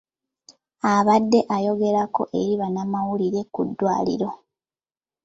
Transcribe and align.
Abadde 0.93 1.39
ayogerako 1.55 2.23
eri 2.39 2.53
bannamawulire 2.61 3.41
ku 3.53 3.61
ddwaliro. 3.67 4.29